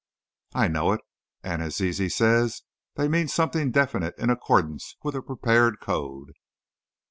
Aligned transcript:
"I 0.55 0.67
know 0.67 0.93
it. 0.93 1.01
And, 1.43 1.61
as 1.61 1.75
Zizi 1.75 2.09
says, 2.09 2.63
they 2.95 3.07
mean 3.07 3.27
something 3.27 3.69
definite 3.69 4.15
in 4.17 4.31
accordance 4.31 4.95
with 5.03 5.13
a 5.15 5.21
prepared 5.21 5.79
code. 5.79 6.31